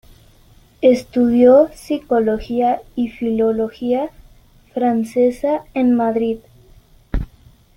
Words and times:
Estudió 0.81 1.69
Psicología 1.75 2.81
y 2.95 3.09
Filología 3.09 4.09
francesa 4.73 5.63
en 5.75 5.93
Madrid. 5.95 6.39